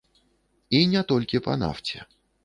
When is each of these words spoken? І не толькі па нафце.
І 0.77 0.79
не 0.93 1.03
толькі 1.11 1.41
па 1.49 1.53
нафце. 1.65 1.97